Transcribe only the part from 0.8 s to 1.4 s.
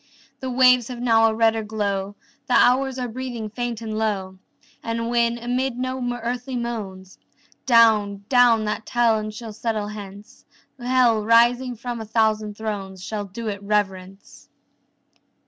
have now a